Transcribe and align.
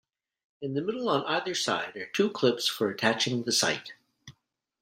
In 0.63 0.73
the 0.73 0.81
middle 0.81 1.07
on 1.09 1.23
either 1.25 1.53
side 1.53 1.95
are 1.95 2.07
two 2.07 2.31
clips 2.31 2.67
for 2.67 2.89
attaching 2.89 3.43
the 3.43 3.51
sight. 3.51 3.93